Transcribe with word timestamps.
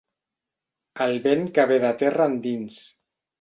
El 1.05 1.13
vent 1.27 1.45
que 1.59 1.67
ve 1.73 1.77
de 1.85 1.93
terra 2.01 2.29
endins. 2.33 2.81